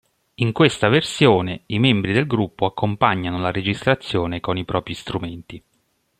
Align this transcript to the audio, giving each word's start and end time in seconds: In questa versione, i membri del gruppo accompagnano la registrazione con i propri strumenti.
In 0.39 0.51
questa 0.51 0.89
versione, 0.89 1.61
i 1.67 1.77
membri 1.77 2.11
del 2.11 2.25
gruppo 2.25 2.65
accompagnano 2.65 3.37
la 3.37 3.51
registrazione 3.51 4.39
con 4.39 4.57
i 4.57 4.65
propri 4.65 4.95
strumenti. 4.95 5.63